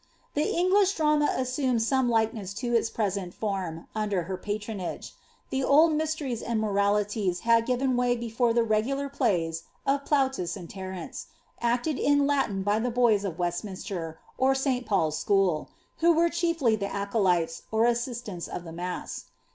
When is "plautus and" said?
10.03-10.67